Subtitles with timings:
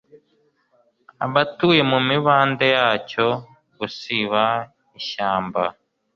[1.25, 3.25] abatuye mu mibande yacyo
[3.79, 4.43] gusiba
[4.99, 5.63] ishyamba